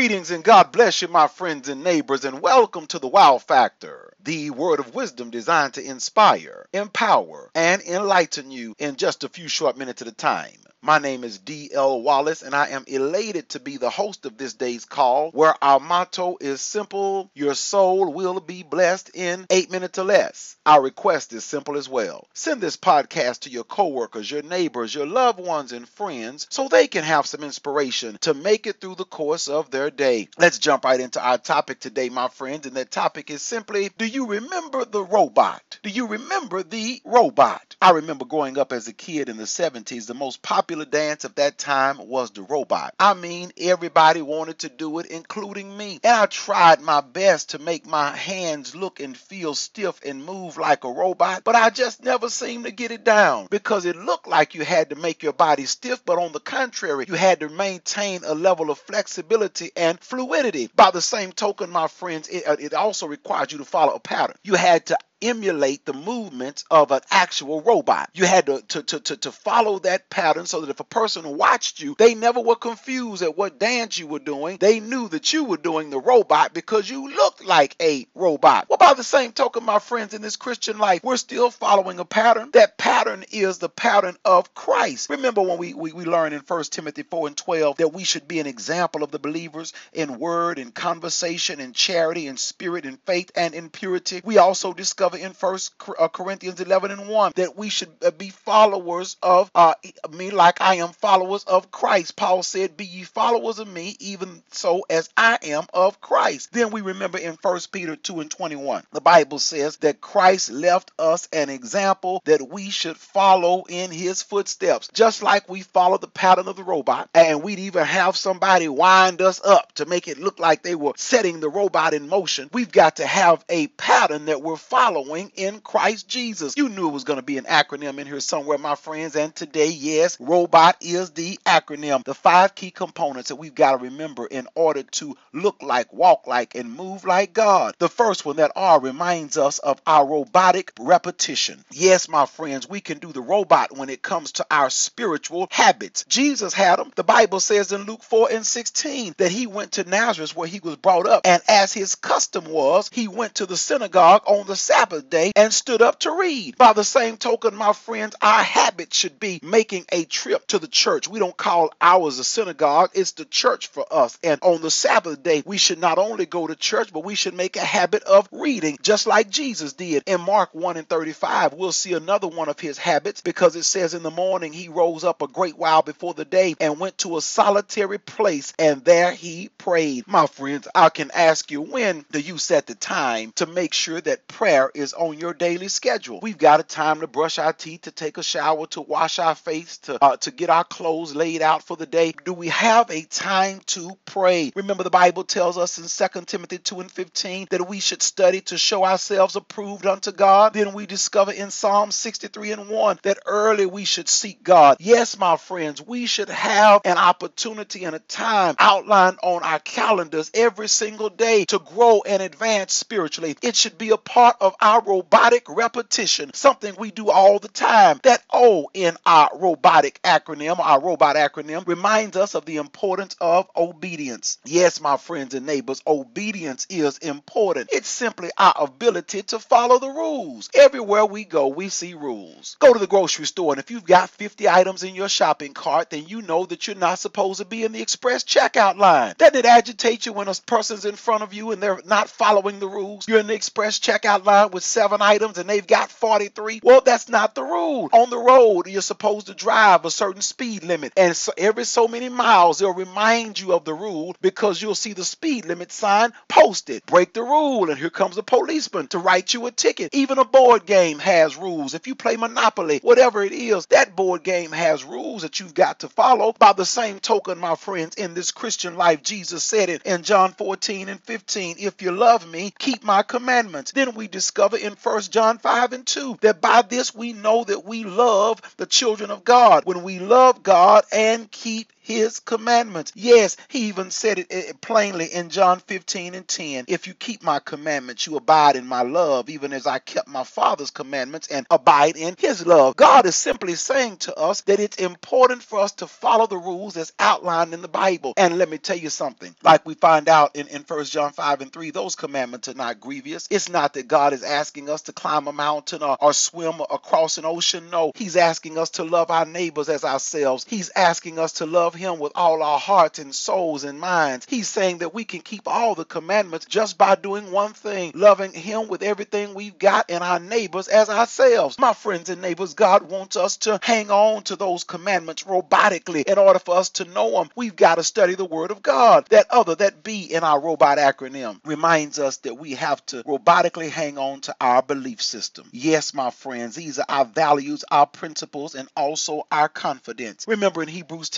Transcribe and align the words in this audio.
Greetings 0.00 0.30
and 0.30 0.42
God 0.42 0.72
bless 0.72 1.02
you, 1.02 1.08
my 1.08 1.26
friends 1.26 1.68
and 1.68 1.84
neighbors, 1.84 2.24
and 2.24 2.40
welcome 2.40 2.86
to 2.86 2.98
the 2.98 3.06
Wow 3.06 3.36
Factor, 3.36 4.14
the 4.24 4.48
word 4.48 4.80
of 4.80 4.94
wisdom 4.94 5.28
designed 5.28 5.74
to 5.74 5.84
inspire, 5.84 6.64
empower, 6.72 7.50
and 7.54 7.82
enlighten 7.82 8.50
you 8.50 8.74
in 8.78 8.96
just 8.96 9.24
a 9.24 9.28
few 9.28 9.46
short 9.46 9.76
minutes 9.76 10.00
at 10.00 10.08
a 10.08 10.12
time. 10.12 10.56
My 10.82 10.98
name 10.98 11.24
is 11.24 11.38
D.L. 11.38 12.00
Wallace, 12.00 12.40
and 12.40 12.54
I 12.54 12.68
am 12.68 12.84
elated 12.86 13.50
to 13.50 13.60
be 13.60 13.76
the 13.76 13.90
host 13.90 14.24
of 14.24 14.38
this 14.38 14.54
day's 14.54 14.86
call, 14.86 15.30
where 15.32 15.54
our 15.62 15.78
motto 15.78 16.38
is 16.40 16.62
simple 16.62 17.30
Your 17.34 17.54
soul 17.54 18.10
will 18.14 18.40
be 18.40 18.62
blessed 18.62 19.10
in 19.12 19.44
eight 19.50 19.70
minutes 19.70 19.98
or 19.98 20.04
less. 20.04 20.56
Our 20.64 20.80
request 20.80 21.34
is 21.34 21.44
simple 21.44 21.76
as 21.76 21.86
well. 21.86 22.26
Send 22.32 22.62
this 22.62 22.78
podcast 22.78 23.40
to 23.40 23.50
your 23.50 23.64
coworkers, 23.64 24.30
your 24.30 24.40
neighbors, 24.40 24.94
your 24.94 25.06
loved 25.06 25.38
ones, 25.38 25.72
and 25.72 25.86
friends 25.86 26.46
so 26.48 26.66
they 26.66 26.86
can 26.86 27.04
have 27.04 27.26
some 27.26 27.44
inspiration 27.44 28.16
to 28.22 28.32
make 28.32 28.66
it 28.66 28.80
through 28.80 28.94
the 28.94 29.04
course 29.04 29.48
of 29.48 29.70
their 29.70 29.90
day. 29.90 30.28
Let's 30.38 30.58
jump 30.58 30.86
right 30.86 30.98
into 30.98 31.22
our 31.22 31.36
topic 31.36 31.80
today, 31.80 32.08
my 32.08 32.28
friends, 32.28 32.66
and 32.66 32.76
that 32.76 32.90
topic 32.90 33.28
is 33.30 33.42
simply 33.42 33.90
Do 33.98 34.06
you 34.06 34.24
remember 34.26 34.86
the 34.86 35.02
robot? 35.02 35.78
Do 35.82 35.90
you 35.90 36.06
remember 36.06 36.62
the 36.62 37.02
robot? 37.04 37.76
I 37.82 37.90
remember 37.90 38.24
growing 38.24 38.56
up 38.56 38.72
as 38.72 38.88
a 38.88 38.94
kid 38.94 39.28
in 39.28 39.36
the 39.36 39.44
70s, 39.44 40.06
the 40.06 40.14
most 40.14 40.40
popular 40.40 40.69
popular 40.70 40.84
dance 40.84 41.24
of 41.24 41.34
that 41.34 41.58
time 41.58 41.98
was 41.98 42.30
the 42.30 42.42
robot. 42.42 42.94
I 43.00 43.14
mean, 43.14 43.50
everybody 43.58 44.22
wanted 44.22 44.60
to 44.60 44.68
do 44.68 45.00
it, 45.00 45.06
including 45.06 45.76
me. 45.76 45.98
And 46.04 46.14
I 46.14 46.26
tried 46.26 46.80
my 46.80 47.00
best 47.00 47.50
to 47.50 47.58
make 47.58 47.84
my 47.86 48.14
hands 48.14 48.76
look 48.76 49.00
and 49.00 49.16
feel 49.16 49.56
stiff 49.56 50.00
and 50.04 50.24
move 50.24 50.58
like 50.58 50.84
a 50.84 50.92
robot, 50.92 51.42
but 51.42 51.56
I 51.56 51.70
just 51.70 52.04
never 52.04 52.28
seemed 52.28 52.66
to 52.66 52.70
get 52.70 52.92
it 52.92 53.02
down 53.02 53.48
because 53.50 53.84
it 53.84 53.96
looked 53.96 54.28
like 54.28 54.54
you 54.54 54.64
had 54.64 54.90
to 54.90 54.96
make 54.96 55.24
your 55.24 55.32
body 55.32 55.64
stiff, 55.64 56.04
but 56.04 56.18
on 56.18 56.30
the 56.30 56.38
contrary, 56.38 57.04
you 57.08 57.14
had 57.14 57.40
to 57.40 57.48
maintain 57.48 58.20
a 58.24 58.34
level 58.34 58.70
of 58.70 58.78
flexibility 58.78 59.72
and 59.76 59.98
fluidity. 59.98 60.70
By 60.76 60.92
the 60.92 61.02
same 61.02 61.32
token, 61.32 61.68
my 61.70 61.88
friends, 61.88 62.28
it, 62.28 62.46
uh, 62.46 62.56
it 62.60 62.74
also 62.74 63.08
required 63.08 63.50
you 63.50 63.58
to 63.58 63.64
follow 63.64 63.94
a 63.94 63.98
pattern. 63.98 64.36
You 64.44 64.54
had 64.54 64.86
to 64.86 64.98
emulate 65.22 65.84
the 65.84 65.92
movements 65.92 66.64
of 66.70 66.90
an 66.90 67.00
actual 67.10 67.62
robot. 67.62 68.10
You 68.14 68.26
had 68.26 68.46
to, 68.46 68.62
to, 68.68 68.82
to, 68.82 69.00
to, 69.00 69.16
to 69.18 69.32
follow 69.32 69.78
that 69.80 70.10
pattern 70.10 70.46
so 70.46 70.60
that 70.60 70.70
if 70.70 70.80
a 70.80 70.84
person 70.84 71.36
watched 71.36 71.80
you, 71.80 71.94
they 71.98 72.14
never 72.14 72.40
were 72.40 72.56
confused 72.56 73.22
at 73.22 73.36
what 73.36 73.58
dance 73.58 73.98
you 73.98 74.06
were 74.06 74.18
doing. 74.18 74.58
They 74.58 74.80
knew 74.80 75.08
that 75.08 75.32
you 75.32 75.44
were 75.44 75.56
doing 75.56 75.90
the 75.90 76.00
robot 76.00 76.54
because 76.54 76.88
you 76.88 77.10
looked 77.10 77.44
like 77.44 77.76
a 77.80 78.06
robot. 78.14 78.66
Well, 78.68 78.78
by 78.78 78.94
the 78.94 79.04
same 79.04 79.32
token, 79.32 79.64
my 79.64 79.78
friends, 79.78 80.14
in 80.14 80.22
this 80.22 80.36
Christian 80.36 80.78
life, 80.78 81.02
we're 81.02 81.16
still 81.16 81.50
following 81.50 81.98
a 81.98 82.04
pattern. 82.04 82.50
That 82.52 82.78
pattern 82.78 83.24
is 83.30 83.58
the 83.58 83.68
pattern 83.68 84.16
of 84.24 84.54
Christ. 84.54 85.10
Remember 85.10 85.42
when 85.42 85.58
we, 85.58 85.74
we, 85.74 85.92
we 85.92 86.04
learn 86.04 86.32
in 86.32 86.40
1 86.40 86.64
Timothy 86.64 87.02
4 87.02 87.28
and 87.28 87.36
12 87.36 87.76
that 87.78 87.92
we 87.92 88.04
should 88.04 88.28
be 88.28 88.40
an 88.40 88.46
example 88.46 89.02
of 89.02 89.10
the 89.10 89.18
believers 89.18 89.72
in 89.92 90.18
word, 90.18 90.58
in 90.58 90.72
conversation, 90.72 91.60
in 91.60 91.72
charity, 91.72 92.26
in 92.26 92.36
spirit, 92.36 92.84
in 92.84 92.96
faith, 92.98 93.30
and 93.34 93.54
in 93.54 93.68
purity. 93.68 94.20
We 94.24 94.38
also 94.38 94.72
discover 94.72 95.09
discover 95.10 95.26
in 95.26 95.32
First 95.32 95.72
uh, 95.98 96.08
Corinthians 96.08 96.60
11 96.60 96.90
and 96.90 97.08
1 97.08 97.32
that 97.36 97.56
we 97.56 97.68
should 97.68 97.90
uh, 98.04 98.10
be 98.10 98.30
followers 98.30 99.16
of 99.22 99.50
uh, 99.54 99.74
me 100.10 100.30
like 100.30 100.60
I 100.60 100.76
am 100.76 100.90
followers 100.90 101.44
of 101.44 101.70
Christ. 101.70 102.16
Paul 102.16 102.42
said, 102.42 102.76
Be 102.76 102.84
ye 102.84 103.02
followers 103.04 103.58
of 103.58 103.68
me, 103.68 103.96
even 104.00 104.42
so 104.52 104.84
as 104.88 105.08
I 105.16 105.38
am 105.42 105.64
of 105.72 106.00
Christ. 106.00 106.52
Then 106.52 106.70
we 106.70 106.80
remember 106.80 107.18
in 107.18 107.36
First 107.36 107.72
Peter 107.72 107.96
2 107.96 108.20
and 108.20 108.30
21, 108.30 108.84
the 108.92 109.00
Bible 109.00 109.38
says 109.38 109.76
that 109.78 110.00
Christ 110.00 110.50
left 110.50 110.90
us 110.98 111.28
an 111.32 111.50
example 111.50 112.22
that 112.24 112.48
we 112.48 112.70
should 112.70 112.96
follow 112.96 113.64
in 113.68 113.90
his 113.90 114.22
footsteps, 114.22 114.88
just 114.92 115.22
like 115.22 115.48
we 115.48 115.62
follow 115.62 115.98
the 115.98 116.08
pattern 116.08 116.48
of 116.48 116.56
the 116.56 116.64
robot. 116.64 117.08
And 117.14 117.42
we'd 117.42 117.58
even 117.58 117.84
have 117.84 118.16
somebody 118.16 118.68
wind 118.68 119.20
us 119.22 119.40
up 119.44 119.72
to 119.74 119.86
make 119.86 120.08
it 120.08 120.18
look 120.18 120.38
like 120.38 120.62
they 120.62 120.74
were 120.74 120.92
setting 120.96 121.40
the 121.40 121.48
robot 121.48 121.94
in 121.94 122.08
motion. 122.08 122.50
We've 122.52 122.70
got 122.70 122.96
to 122.96 123.06
have 123.06 123.44
a 123.48 123.66
pattern 123.68 124.26
that 124.26 124.42
we're 124.42 124.56
following 124.56 124.99
following 125.00 125.32
in 125.34 125.60
Christ 125.60 126.08
Jesus. 126.08 126.54
You 126.56 126.68
knew 126.68 126.88
it 126.88 126.92
was 126.92 127.04
going 127.04 127.18
to 127.18 127.24
be 127.24 127.38
an 127.38 127.44
acronym 127.44 127.98
in 127.98 128.06
here 128.06 128.20
somewhere, 128.20 128.58
my 128.58 128.74
friends. 128.74 129.16
And 129.16 129.34
today, 129.34 129.68
yes, 129.68 130.18
robot 130.20 130.76
is 130.82 131.10
the 131.10 131.38
acronym. 131.46 132.04
The 132.04 132.14
five 132.14 132.54
key 132.54 132.70
components 132.70 133.30
that 133.30 133.36
we've 133.36 133.54
got 133.54 133.72
to 133.72 133.84
remember 133.84 134.26
in 134.26 134.46
order 134.54 134.82
to 134.82 135.16
look 135.32 135.62
like, 135.62 135.92
walk 135.92 136.26
like, 136.26 136.54
and 136.54 136.70
move 136.70 137.04
like 137.04 137.32
God. 137.32 137.74
The 137.78 137.88
first 137.88 138.26
one, 138.26 138.36
that 138.36 138.52
R, 138.54 138.78
reminds 138.78 139.38
us 139.38 139.58
of 139.58 139.80
our 139.86 140.06
robotic 140.06 140.72
repetition. 140.78 141.64
Yes, 141.70 142.08
my 142.08 142.26
friends, 142.26 142.68
we 142.68 142.80
can 142.80 142.98
do 142.98 143.12
the 143.12 143.22
robot 143.22 143.76
when 143.76 143.88
it 143.88 144.02
comes 144.02 144.32
to 144.32 144.46
our 144.50 144.68
spiritual 144.68 145.48
habits. 145.50 146.04
Jesus 146.08 146.52
had 146.52 146.78
them. 146.78 146.92
The 146.94 147.04
Bible 147.04 147.40
says 147.40 147.72
in 147.72 147.84
Luke 147.84 148.02
4 148.02 148.28
and 148.32 148.44
16 148.46 149.14
that 149.16 149.32
he 149.32 149.46
went 149.46 149.72
to 149.72 149.84
Nazareth 149.84 150.36
where 150.36 150.48
he 150.48 150.60
was 150.60 150.76
brought 150.76 151.06
up, 151.06 151.22
and 151.24 151.42
as 151.48 151.72
his 151.72 151.94
custom 151.94 152.44
was, 152.44 152.90
he 152.92 153.08
went 153.08 153.36
to 153.36 153.46
the 153.46 153.56
synagogue 153.56 154.22
on 154.26 154.46
the 154.46 154.56
Sabbath 154.56 154.89
Sabbath 154.90 155.08
day 155.08 155.30
and 155.36 155.52
stood 155.52 155.82
up 155.82 156.00
to 156.00 156.10
read. 156.10 156.58
By 156.58 156.72
the 156.72 156.82
same 156.82 157.16
token, 157.16 157.54
my 157.54 157.72
friends, 157.72 158.16
our 158.20 158.42
habit 158.42 158.92
should 158.92 159.20
be 159.20 159.38
making 159.40 159.86
a 159.92 160.04
trip 160.04 160.48
to 160.48 160.58
the 160.58 160.66
church. 160.66 161.06
We 161.06 161.20
don't 161.20 161.36
call 161.36 161.72
ours 161.80 162.18
a 162.18 162.24
synagogue, 162.24 162.90
it's 162.94 163.12
the 163.12 163.24
church 163.24 163.68
for 163.68 163.86
us. 163.88 164.18
And 164.24 164.40
on 164.42 164.62
the 164.62 164.70
Sabbath 164.70 165.22
day, 165.22 165.44
we 165.46 165.58
should 165.58 165.78
not 165.78 165.98
only 165.98 166.26
go 166.26 166.48
to 166.48 166.56
church, 166.56 166.92
but 166.92 167.04
we 167.04 167.14
should 167.14 167.34
make 167.34 167.56
a 167.56 167.60
habit 167.60 168.02
of 168.02 168.28
reading, 168.32 168.78
just 168.82 169.06
like 169.06 169.30
Jesus 169.30 169.74
did. 169.74 170.02
In 170.06 170.20
Mark 170.20 170.54
1 170.54 170.76
and 170.76 170.88
35, 170.88 171.52
we'll 171.52 171.70
see 171.70 171.92
another 171.92 172.26
one 172.26 172.48
of 172.48 172.58
his 172.58 172.76
habits 172.76 173.20
because 173.20 173.54
it 173.54 173.64
says 173.64 173.94
in 173.94 174.02
the 174.02 174.10
morning 174.10 174.52
he 174.52 174.68
rose 174.68 175.04
up 175.04 175.22
a 175.22 175.28
great 175.28 175.56
while 175.56 175.82
before 175.82 176.14
the 176.14 176.24
day 176.24 176.56
and 176.58 176.80
went 176.80 176.98
to 176.98 177.16
a 177.16 177.22
solitary 177.22 177.98
place, 177.98 178.52
and 178.58 178.84
there 178.84 179.12
he 179.12 179.50
prayed. 179.56 180.08
My 180.08 180.26
friends, 180.26 180.66
I 180.74 180.88
can 180.88 181.12
ask 181.14 181.50
you, 181.52 181.60
when 181.60 182.04
do 182.10 182.18
you 182.18 182.38
set 182.38 182.66
the 182.66 182.74
time 182.74 183.32
to 183.36 183.46
make 183.46 183.72
sure 183.72 184.00
that 184.00 184.26
prayer 184.26 184.69
is 184.74 184.92
on 184.92 185.18
your 185.18 185.34
daily 185.34 185.68
schedule. 185.68 186.20
We've 186.22 186.38
got 186.38 186.60
a 186.60 186.62
time 186.62 187.00
to 187.00 187.06
brush 187.06 187.38
our 187.38 187.52
teeth, 187.52 187.82
to 187.82 187.90
take 187.90 188.18
a 188.18 188.22
shower, 188.22 188.66
to 188.68 188.80
wash 188.80 189.18
our 189.18 189.34
face, 189.34 189.78
to 189.78 190.02
uh, 190.02 190.16
to 190.18 190.30
get 190.30 190.50
our 190.50 190.64
clothes 190.64 191.14
laid 191.14 191.42
out 191.42 191.62
for 191.62 191.76
the 191.76 191.86
day. 191.86 192.12
Do 192.24 192.32
we 192.32 192.48
have 192.48 192.90
a 192.90 193.02
time 193.02 193.60
to 193.66 193.96
pray? 194.04 194.52
Remember, 194.54 194.82
the 194.82 194.90
Bible 194.90 195.24
tells 195.24 195.58
us 195.58 195.78
in 195.78 196.08
2 196.08 196.24
Timothy 196.26 196.58
2 196.58 196.80
and 196.80 196.90
15 196.90 197.48
that 197.50 197.68
we 197.68 197.80
should 197.80 198.02
study 198.02 198.40
to 198.42 198.58
show 198.58 198.84
ourselves 198.84 199.36
approved 199.36 199.86
unto 199.86 200.12
God. 200.12 200.54
Then 200.54 200.72
we 200.72 200.86
discover 200.86 201.32
in 201.32 201.50
Psalm 201.50 201.90
63 201.90 202.52
and 202.52 202.68
1 202.68 202.98
that 203.02 203.18
early 203.26 203.66
we 203.66 203.84
should 203.84 204.08
seek 204.08 204.42
God. 204.42 204.76
Yes, 204.80 205.18
my 205.18 205.36
friends, 205.36 205.80
we 205.84 206.06
should 206.06 206.28
have 206.28 206.82
an 206.84 206.98
opportunity 206.98 207.84
and 207.84 207.96
a 207.96 208.00
time 208.00 208.54
outlined 208.58 209.18
on 209.22 209.42
our 209.42 209.58
calendars 209.58 210.30
every 210.34 210.68
single 210.68 211.08
day 211.08 211.44
to 211.46 211.58
grow 211.58 212.02
and 212.06 212.22
advance 212.22 212.72
spiritually. 212.74 213.36
It 213.42 213.56
should 213.56 213.78
be 213.78 213.90
a 213.90 213.96
part 213.96 214.36
of 214.40 214.54
our 214.60 214.82
robotic 214.82 215.46
repetition, 215.48 216.32
something 216.34 216.74
we 216.78 216.90
do 216.90 217.10
all 217.10 217.38
the 217.38 217.48
time. 217.48 218.00
That 218.02 218.22
O 218.32 218.70
in 218.74 218.96
our 219.06 219.30
robotic 219.34 220.00
acronym, 220.02 220.58
our 220.58 220.80
robot 220.80 221.16
acronym, 221.16 221.66
reminds 221.66 222.16
us 222.16 222.34
of 222.34 222.44
the 222.44 222.56
importance 222.56 223.16
of 223.20 223.48
obedience. 223.56 224.38
Yes, 224.44 224.80
my 224.80 224.96
friends 224.96 225.34
and 225.34 225.46
neighbors, 225.46 225.82
obedience 225.86 226.66
is 226.68 226.98
important. 226.98 227.70
It's 227.72 227.88
simply 227.88 228.30
our 228.38 228.54
ability 228.56 229.22
to 229.22 229.38
follow 229.38 229.78
the 229.78 229.88
rules. 229.88 230.50
Everywhere 230.54 231.06
we 231.06 231.24
go, 231.24 231.48
we 231.48 231.68
see 231.68 231.94
rules. 231.94 232.56
Go 232.58 232.72
to 232.72 232.78
the 232.78 232.86
grocery 232.86 233.26
store, 233.26 233.52
and 233.52 233.60
if 233.60 233.70
you've 233.70 233.84
got 233.84 234.10
50 234.10 234.48
items 234.48 234.82
in 234.82 234.94
your 234.94 235.08
shopping 235.08 235.54
cart, 235.54 235.90
then 235.90 236.06
you 236.06 236.22
know 236.22 236.46
that 236.46 236.66
you're 236.66 236.76
not 236.76 236.98
supposed 236.98 237.38
to 237.38 237.44
be 237.44 237.64
in 237.64 237.72
the 237.72 237.82
express 237.82 238.24
checkout 238.24 238.76
line. 238.76 239.14
Doesn't 239.18 239.36
it 239.36 239.46
agitate 239.46 240.06
you 240.06 240.12
when 240.12 240.28
a 240.28 240.34
person's 240.46 240.84
in 240.84 240.96
front 240.96 241.22
of 241.22 241.34
you 241.34 241.50
and 241.50 241.62
they're 241.62 241.80
not 241.86 242.08
following 242.08 242.58
the 242.58 242.68
rules? 242.68 243.06
You're 243.08 243.20
in 243.20 243.26
the 243.26 243.34
express 243.34 243.78
checkout 243.78 244.24
line 244.24 244.49
with 244.50 244.64
seven 244.64 245.02
items 245.02 245.38
and 245.38 245.48
they've 245.48 245.66
got 245.66 245.90
43. 245.90 246.60
Well, 246.62 246.80
that's 246.80 247.08
not 247.08 247.34
the 247.34 247.42
rule. 247.42 247.88
On 247.92 248.10
the 248.10 248.18
road, 248.18 248.66
you're 248.66 248.82
supposed 248.82 249.26
to 249.26 249.34
drive 249.34 249.84
a 249.84 249.90
certain 249.90 250.22
speed 250.22 250.64
limit. 250.64 250.92
And 250.96 251.16
so 251.16 251.32
every 251.36 251.64
so 251.64 251.88
many 251.88 252.08
miles, 252.08 252.58
they'll 252.58 252.74
remind 252.74 253.38
you 253.38 253.52
of 253.52 253.64
the 253.64 253.74
rule 253.74 254.14
because 254.20 254.60
you'll 254.60 254.74
see 254.74 254.92
the 254.92 255.04
speed 255.04 255.46
limit 255.46 255.72
sign 255.72 256.12
posted. 256.28 256.84
Break 256.86 257.12
the 257.12 257.22
rule, 257.22 257.70
and 257.70 257.78
here 257.78 257.90
comes 257.90 258.18
a 258.18 258.22
policeman 258.22 258.88
to 258.88 258.98
write 258.98 259.32
you 259.32 259.46
a 259.46 259.50
ticket. 259.50 259.94
Even 259.94 260.18
a 260.18 260.24
board 260.24 260.66
game 260.66 260.98
has 260.98 261.36
rules. 261.36 261.74
If 261.74 261.86
you 261.86 261.94
play 261.94 262.16
Monopoly, 262.16 262.80
whatever 262.82 263.22
it 263.22 263.32
is, 263.32 263.66
that 263.66 263.96
board 263.96 264.22
game 264.22 264.52
has 264.52 264.84
rules 264.84 265.22
that 265.22 265.40
you've 265.40 265.54
got 265.54 265.80
to 265.80 265.88
follow. 265.88 266.32
By 266.38 266.52
the 266.52 266.66
same 266.66 266.98
token, 266.98 267.38
my 267.38 267.54
friends, 267.54 267.96
in 267.96 268.14
this 268.14 268.30
Christian 268.30 268.76
life, 268.76 269.02
Jesus 269.02 269.44
said 269.44 269.68
it 269.68 269.82
in 269.84 270.02
John 270.02 270.32
14 270.32 270.88
and 270.88 271.00
15 271.00 271.56
If 271.58 271.82
you 271.82 271.92
love 271.92 272.26
me, 272.28 272.52
keep 272.58 272.82
my 272.84 273.02
commandments. 273.02 273.72
Then 273.72 273.94
we 273.94 274.08
discover 274.08 274.39
discover 274.40 274.56
in 274.56 274.72
1 274.72 275.00
John 275.02 275.36
5 275.36 275.72
and 275.74 275.86
2 275.86 276.18
that 276.22 276.40
by 276.40 276.62
this 276.62 276.94
we 276.94 277.12
know 277.12 277.44
that 277.44 277.66
we 277.66 277.84
love 277.84 278.40
the 278.56 278.64
children 278.64 279.10
of 279.10 279.22
God. 279.22 279.66
When 279.66 279.82
we 279.82 279.98
love 279.98 280.42
God 280.42 280.84
and 280.90 281.30
keep 281.30 281.70
his 281.90 282.20
commandments. 282.20 282.92
Yes, 282.94 283.36
he 283.48 283.68
even 283.68 283.90
said 283.90 284.18
it 284.30 284.60
plainly 284.60 285.06
in 285.06 285.28
John 285.30 285.60
15 285.60 286.14
and 286.14 286.26
10. 286.26 286.64
If 286.68 286.86
you 286.86 286.94
keep 286.94 287.22
my 287.22 287.40
commandments, 287.40 288.06
you 288.06 288.16
abide 288.16 288.56
in 288.56 288.66
my 288.66 288.82
love, 288.82 289.28
even 289.28 289.52
as 289.52 289.66
I 289.66 289.78
kept 289.78 290.08
my 290.08 290.24
Father's 290.24 290.70
commandments 290.70 291.28
and 291.28 291.46
abide 291.50 291.96
in 291.96 292.14
his 292.18 292.46
love. 292.46 292.76
God 292.76 293.06
is 293.06 293.16
simply 293.16 293.54
saying 293.56 293.98
to 293.98 294.14
us 294.14 294.42
that 294.42 294.60
it's 294.60 294.76
important 294.76 295.42
for 295.42 295.60
us 295.60 295.72
to 295.72 295.86
follow 295.86 296.26
the 296.26 296.36
rules 296.38 296.76
as 296.76 296.92
outlined 296.98 297.54
in 297.54 297.62
the 297.62 297.68
Bible. 297.68 298.14
And 298.16 298.38
let 298.38 298.48
me 298.48 298.58
tell 298.58 298.76
you 298.78 298.90
something, 298.90 299.34
like 299.42 299.66
we 299.66 299.74
find 299.74 300.08
out 300.08 300.36
in, 300.36 300.46
in 300.48 300.62
1 300.62 300.84
John 300.84 301.12
5 301.12 301.40
and 301.40 301.52
3, 301.52 301.70
those 301.70 301.96
commandments 301.96 302.48
are 302.48 302.54
not 302.54 302.80
grievous. 302.80 303.26
It's 303.30 303.48
not 303.48 303.74
that 303.74 303.88
God 303.88 304.12
is 304.12 304.22
asking 304.22 304.70
us 304.70 304.82
to 304.82 304.92
climb 304.92 305.26
a 305.26 305.32
mountain 305.32 305.82
or, 305.82 305.96
or 306.00 306.12
swim 306.12 306.60
across 306.70 307.18
an 307.18 307.24
ocean. 307.24 307.70
No, 307.70 307.92
He's 307.94 308.16
asking 308.16 308.58
us 308.58 308.70
to 308.70 308.84
love 308.84 309.10
our 309.10 309.26
neighbors 309.26 309.68
as 309.68 309.84
ourselves. 309.84 310.46
He's 310.48 310.70
asking 310.76 311.18
us 311.18 311.32
to 311.34 311.46
love 311.46 311.74
Him 311.80 311.98
with 311.98 312.12
all 312.14 312.42
our 312.42 312.58
hearts 312.58 312.98
and 312.98 313.14
souls 313.14 313.64
and 313.64 313.80
minds. 313.80 314.26
He's 314.28 314.48
saying 314.48 314.78
that 314.78 314.94
we 314.94 315.04
can 315.04 315.20
keep 315.20 315.48
all 315.48 315.74
the 315.74 315.84
commandments 315.84 316.46
just 316.46 316.76
by 316.76 316.94
doing 316.94 317.32
one 317.32 317.54
thing 317.54 317.92
loving 317.94 318.32
Him 318.32 318.68
with 318.68 318.82
everything 318.82 319.34
we've 319.34 319.58
got 319.58 319.90
and 319.90 320.04
our 320.04 320.20
neighbors 320.20 320.68
as 320.68 320.90
ourselves. 320.90 321.58
My 321.58 321.72
friends 321.72 322.10
and 322.10 322.20
neighbors, 322.20 322.54
God 322.54 322.82
wants 322.82 323.16
us 323.16 323.38
to 323.38 323.58
hang 323.62 323.90
on 323.90 324.22
to 324.24 324.36
those 324.36 324.64
commandments 324.64 325.24
robotically. 325.24 326.04
In 326.04 326.18
order 326.18 326.38
for 326.38 326.56
us 326.56 326.68
to 326.70 326.84
know 326.84 327.12
them, 327.12 327.30
we've 327.34 327.56
got 327.56 327.76
to 327.76 327.84
study 327.84 328.14
the 328.14 328.24
Word 328.24 328.50
of 328.50 328.62
God. 328.62 329.06
That 329.10 329.30
other, 329.30 329.54
that 329.56 329.82
B 329.82 330.02
in 330.02 330.22
our 330.22 330.40
robot 330.40 330.78
acronym, 330.78 331.40
reminds 331.44 331.98
us 331.98 332.18
that 332.18 332.34
we 332.34 332.52
have 332.52 332.84
to 332.86 333.02
robotically 333.04 333.70
hang 333.70 333.96
on 333.96 334.20
to 334.22 334.34
our 334.40 334.62
belief 334.62 335.00
system. 335.02 335.48
Yes, 335.52 335.94
my 335.94 336.10
friends, 336.10 336.56
these 336.56 336.78
are 336.78 336.86
our 336.88 337.04
values, 337.04 337.64
our 337.70 337.86
principles, 337.86 338.54
and 338.54 338.68
also 338.76 339.26
our 339.32 339.48
confidence. 339.48 340.26
Remember 340.28 340.62
in 340.62 340.68
Hebrews 340.68 341.10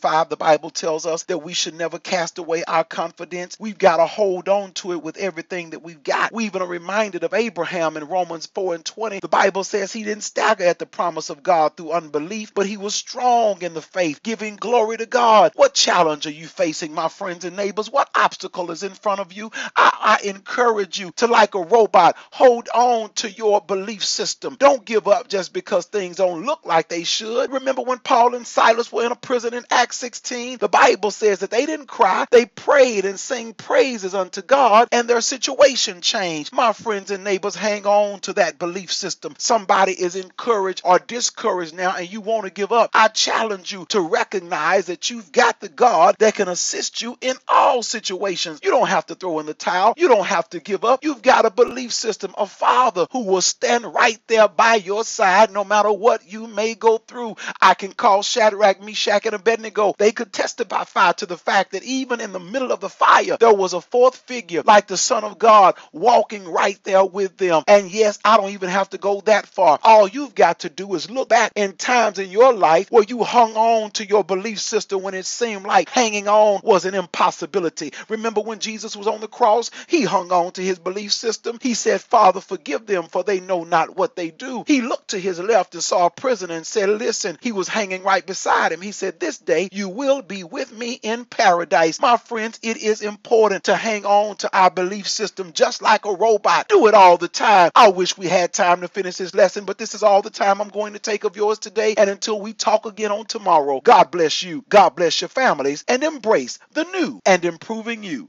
10:35, 0.00 0.28
the 0.28 0.36
Bible 0.36 0.70
tells 0.70 1.06
us 1.06 1.24
that 1.24 1.38
we 1.38 1.52
should 1.52 1.74
never 1.74 1.98
cast 1.98 2.38
away 2.38 2.64
our 2.64 2.84
confidence. 2.84 3.56
We've 3.58 3.78
got 3.78 3.96
to 3.98 4.06
hold 4.06 4.48
on 4.48 4.72
to 4.74 4.92
it 4.92 5.02
with 5.02 5.16
everything 5.16 5.70
that 5.70 5.82
we've 5.82 6.02
got. 6.02 6.32
We 6.32 6.44
even 6.46 6.62
are 6.62 6.68
reminded 6.68 7.24
of 7.24 7.34
Abraham 7.34 7.96
in 7.96 8.08
Romans 8.08 8.46
4 8.46 8.76
and 8.76 8.84
20. 8.84 9.20
The 9.20 9.28
Bible 9.28 9.64
says 9.64 9.92
he 9.92 10.04
didn't 10.04 10.22
stagger 10.24 10.64
at 10.64 10.78
the 10.78 10.86
promise 10.86 11.30
of 11.30 11.42
God 11.42 11.76
through 11.76 11.92
unbelief, 11.92 12.54
but 12.54 12.66
he 12.66 12.76
was 12.76 12.94
strong 12.94 13.62
in 13.62 13.74
the 13.74 13.82
faith, 13.82 14.22
giving 14.22 14.56
glory 14.56 14.96
to 14.98 15.06
God. 15.06 15.52
What 15.54 15.74
challenge 15.74 16.26
are 16.26 16.30
you 16.30 16.46
facing, 16.46 16.94
my 16.94 17.08
friends 17.08 17.44
and 17.44 17.56
neighbors? 17.56 17.90
What 17.90 18.10
obstacle 18.14 18.70
is 18.70 18.82
in 18.82 18.94
front 18.94 19.20
of 19.20 19.32
you? 19.32 19.50
I, 19.76 20.18
I 20.22 20.28
encourage 20.28 20.98
you 20.98 21.12
to, 21.16 21.26
like 21.26 21.54
a 21.54 21.62
robot, 21.62 22.16
hold 22.30 22.68
on 22.74 23.12
to 23.14 23.30
your 23.30 23.60
belief 23.60 24.04
system. 24.04 24.56
Don't 24.58 24.84
give 24.84 25.08
up 25.08 25.28
just 25.28 25.52
because 25.52 25.86
things 25.86 26.16
don't 26.16 26.44
look 26.44 26.64
like 26.64 26.88
they 26.88 27.04
should. 27.04 27.52
Remember 27.52 27.82
when 27.82 27.98
Paul 27.98 28.34
and 28.34 28.46
Silas 28.46 28.92
were 28.92 29.04
in 29.04 29.12
a 29.12 29.16
prison 29.16 29.54
in 29.54 29.64
Acts 29.70 29.87
16? 29.92 30.58
The 30.58 30.68
Bible 30.68 31.10
says 31.10 31.40
that 31.40 31.50
they 31.50 31.66
didn't 31.66 31.86
cry, 31.86 32.26
they 32.30 32.46
prayed 32.46 33.04
and 33.04 33.18
sang 33.18 33.54
praises 33.54 34.14
unto 34.14 34.42
God, 34.42 34.88
and 34.92 35.08
their 35.08 35.20
situation 35.20 36.00
changed. 36.00 36.52
My 36.52 36.72
friends 36.72 37.10
and 37.10 37.24
neighbors, 37.24 37.54
hang 37.54 37.86
on 37.86 38.20
to 38.20 38.32
that 38.34 38.58
belief 38.58 38.92
system. 38.92 39.34
Somebody 39.38 39.92
is 39.92 40.16
encouraged 40.16 40.82
or 40.84 40.98
discouraged 40.98 41.74
now, 41.74 41.94
and 41.96 42.10
you 42.10 42.20
want 42.20 42.44
to 42.44 42.50
give 42.50 42.72
up. 42.72 42.90
I 42.94 43.08
challenge 43.08 43.72
you 43.72 43.86
to 43.86 44.00
recognize 44.00 44.86
that 44.86 45.10
you've 45.10 45.32
got 45.32 45.60
the 45.60 45.68
God 45.68 46.16
that 46.18 46.34
can 46.34 46.48
assist 46.48 47.02
you 47.02 47.16
in 47.20 47.36
all 47.48 47.82
situations. 47.82 48.60
You 48.62 48.70
don't 48.70 48.88
have 48.88 49.06
to 49.06 49.14
throw 49.14 49.38
in 49.40 49.46
the 49.46 49.54
towel, 49.54 49.94
you 49.96 50.08
don't 50.08 50.26
have 50.26 50.48
to 50.50 50.60
give 50.60 50.84
up. 50.84 51.04
You've 51.04 51.22
got 51.22 51.46
a 51.46 51.50
belief 51.50 51.92
system, 51.92 52.34
a 52.36 52.46
Father 52.46 53.06
who 53.12 53.24
will 53.24 53.40
stand 53.40 53.84
right 53.94 54.20
there 54.26 54.48
by 54.48 54.76
your 54.76 55.04
side 55.04 55.52
no 55.52 55.64
matter 55.64 55.92
what 55.92 56.30
you 56.30 56.46
may 56.46 56.74
go 56.74 56.98
through. 56.98 57.36
I 57.60 57.74
can 57.74 57.92
call 57.92 58.22
Shadrach, 58.22 58.82
Meshach, 58.82 59.26
and 59.26 59.34
Abednego. 59.34 59.77
They 59.98 60.12
could 60.12 60.32
testify 60.32 61.12
to 61.12 61.26
the 61.26 61.36
fact 61.36 61.72
that 61.72 61.82
even 61.84 62.20
in 62.20 62.32
the 62.32 62.40
middle 62.40 62.72
of 62.72 62.80
the 62.80 62.88
fire, 62.88 63.36
there 63.38 63.54
was 63.54 63.72
a 63.72 63.80
fourth 63.80 64.16
figure 64.16 64.62
like 64.64 64.86
the 64.86 64.96
Son 64.96 65.24
of 65.24 65.38
God 65.38 65.76
walking 65.92 66.46
right 66.48 66.78
there 66.84 67.04
with 67.04 67.36
them. 67.36 67.62
And 67.66 67.90
yes, 67.90 68.18
I 68.24 68.36
don't 68.36 68.50
even 68.50 68.68
have 68.68 68.90
to 68.90 68.98
go 68.98 69.20
that 69.22 69.46
far. 69.46 69.78
All 69.82 70.08
you've 70.08 70.34
got 70.34 70.60
to 70.60 70.68
do 70.68 70.94
is 70.94 71.10
look 71.10 71.28
back 71.28 71.52
in 71.54 71.74
times 71.74 72.18
in 72.18 72.30
your 72.30 72.52
life 72.52 72.90
where 72.90 73.04
you 73.04 73.22
hung 73.24 73.54
on 73.54 73.90
to 73.92 74.06
your 74.06 74.24
belief 74.24 74.60
system 74.60 75.02
when 75.02 75.14
it 75.14 75.26
seemed 75.26 75.64
like 75.64 75.88
hanging 75.88 76.28
on 76.28 76.60
was 76.62 76.84
an 76.84 76.94
impossibility. 76.94 77.92
Remember 78.08 78.40
when 78.40 78.58
Jesus 78.58 78.96
was 78.96 79.06
on 79.06 79.20
the 79.20 79.28
cross? 79.28 79.70
He 79.86 80.04
hung 80.04 80.32
on 80.32 80.52
to 80.52 80.62
his 80.62 80.78
belief 80.78 81.12
system. 81.12 81.58
He 81.60 81.74
said, 81.74 82.00
Father, 82.00 82.40
forgive 82.40 82.86
them, 82.86 83.04
for 83.04 83.22
they 83.22 83.40
know 83.40 83.64
not 83.64 83.96
what 83.96 84.16
they 84.16 84.30
do. 84.30 84.64
He 84.66 84.80
looked 84.80 85.08
to 85.08 85.20
his 85.20 85.38
left 85.38 85.74
and 85.74 85.82
saw 85.82 86.06
a 86.06 86.10
prisoner 86.10 86.54
and 86.54 86.66
said, 86.66 86.88
Listen, 86.88 87.38
he 87.40 87.52
was 87.52 87.68
hanging 87.68 88.02
right 88.02 88.24
beside 88.26 88.72
him. 88.72 88.80
He 88.80 88.92
said, 88.92 89.20
This 89.20 89.38
you 89.72 89.88
will 89.88 90.22
be 90.22 90.44
with 90.44 90.72
me 90.72 90.94
in 91.02 91.24
paradise. 91.24 92.00
My 92.00 92.16
friends, 92.16 92.58
it 92.62 92.76
is 92.78 93.02
important 93.02 93.64
to 93.64 93.76
hang 93.76 94.04
on 94.04 94.36
to 94.36 94.56
our 94.56 94.70
belief 94.70 95.08
system 95.08 95.52
just 95.52 95.82
like 95.82 96.04
a 96.06 96.14
robot. 96.14 96.68
Do 96.68 96.86
it 96.86 96.94
all 96.94 97.16
the 97.16 97.28
time. 97.28 97.70
I 97.74 97.88
wish 97.88 98.16
we 98.16 98.26
had 98.26 98.52
time 98.52 98.80
to 98.82 98.88
finish 98.88 99.16
this 99.16 99.34
lesson, 99.34 99.64
but 99.64 99.78
this 99.78 99.94
is 99.94 100.02
all 100.02 100.22
the 100.22 100.30
time 100.30 100.60
I'm 100.60 100.68
going 100.68 100.94
to 100.94 100.98
take 100.98 101.24
of 101.24 101.36
yours 101.36 101.58
today. 101.58 101.94
And 101.96 102.10
until 102.10 102.40
we 102.40 102.52
talk 102.52 102.86
again 102.86 103.12
on 103.12 103.26
tomorrow, 103.26 103.80
God 103.80 104.10
bless 104.10 104.42
you, 104.42 104.64
God 104.68 104.90
bless 104.96 105.20
your 105.20 105.28
families, 105.28 105.84
and 105.88 106.02
embrace 106.02 106.58
the 106.72 106.84
new 106.84 107.20
and 107.26 107.44
improving 107.44 108.02
you. 108.02 108.26